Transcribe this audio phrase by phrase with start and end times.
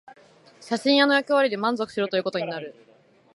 [0.59, 2.73] 写真屋の役割で満足しろということになる